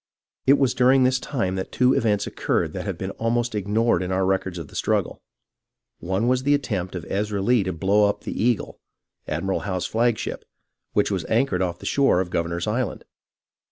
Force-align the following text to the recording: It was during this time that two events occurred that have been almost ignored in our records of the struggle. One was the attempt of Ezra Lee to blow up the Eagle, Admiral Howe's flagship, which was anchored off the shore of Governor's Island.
It 0.47 0.57
was 0.57 0.73
during 0.73 1.03
this 1.03 1.19
time 1.19 1.53
that 1.57 1.71
two 1.71 1.93
events 1.93 2.25
occurred 2.25 2.73
that 2.73 2.85
have 2.87 2.97
been 2.97 3.11
almost 3.21 3.53
ignored 3.53 4.01
in 4.01 4.11
our 4.11 4.25
records 4.25 4.57
of 4.57 4.67
the 4.69 4.75
struggle. 4.75 5.21
One 5.99 6.27
was 6.27 6.41
the 6.41 6.55
attempt 6.55 6.95
of 6.95 7.05
Ezra 7.07 7.39
Lee 7.39 7.61
to 7.65 7.71
blow 7.73 8.09
up 8.09 8.21
the 8.23 8.33
Eagle, 8.43 8.79
Admiral 9.27 9.59
Howe's 9.59 9.85
flagship, 9.85 10.43
which 10.93 11.11
was 11.11 11.23
anchored 11.25 11.61
off 11.61 11.77
the 11.77 11.85
shore 11.85 12.19
of 12.19 12.31
Governor's 12.31 12.65
Island. 12.65 13.03